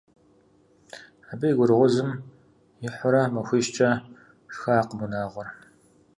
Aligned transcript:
Абы 1.31 1.45
и 1.51 1.55
гурыгъузым 1.57 2.09
ихьурэ, 2.87 3.23
махуищкӀэ 3.33 3.89
шхакъым 4.53 4.99
унагъуэр. 5.03 5.47